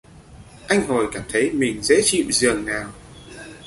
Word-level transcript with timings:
A 0.71 0.79
hồi 0.87 1.09
cảm 1.13 1.23
thấy 1.29 1.51
mình 1.51 1.81
dễ 1.81 2.01
chịu 2.03 2.25
dường 2.31 2.65
nào 2.65 2.91